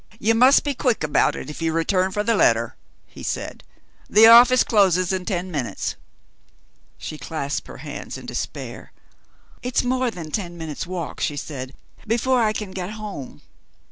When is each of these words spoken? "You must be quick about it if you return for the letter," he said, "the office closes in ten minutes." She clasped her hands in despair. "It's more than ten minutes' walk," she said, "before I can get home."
"You 0.17 0.33
must 0.33 0.63
be 0.63 0.73
quick 0.73 1.03
about 1.03 1.35
it 1.35 1.47
if 1.51 1.61
you 1.61 1.73
return 1.73 2.09
for 2.11 2.23
the 2.23 2.33
letter," 2.33 2.75
he 3.05 3.21
said, 3.21 3.63
"the 4.09 4.25
office 4.25 4.63
closes 4.63 5.13
in 5.13 5.25
ten 5.25 5.51
minutes." 5.51 5.95
She 6.97 7.19
clasped 7.19 7.67
her 7.67 7.77
hands 7.85 8.17
in 8.17 8.25
despair. 8.25 8.93
"It's 9.61 9.83
more 9.83 10.09
than 10.09 10.31
ten 10.31 10.57
minutes' 10.57 10.87
walk," 10.87 11.19
she 11.19 11.37
said, 11.37 11.75
"before 12.07 12.41
I 12.41 12.51
can 12.51 12.71
get 12.71 12.93
home." 12.97 13.43